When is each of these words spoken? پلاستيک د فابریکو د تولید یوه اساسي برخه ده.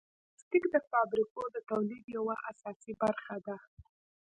پلاستيک 0.29 0.63
د 0.73 0.77
فابریکو 0.89 1.41
د 1.55 1.57
تولید 1.69 2.03
یوه 2.17 2.35
اساسي 2.51 2.93
برخه 3.03 3.35
ده. 3.45 3.55